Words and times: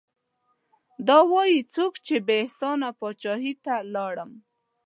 دا 1.07 1.19
وايي 1.31 1.59
څوک 1.75 1.93
چې 2.05 2.15
بې 2.27 2.35
احسانه 2.43 2.89
پاچاهي 2.99 3.53
ته 3.65 3.75
لاړم 3.93 4.31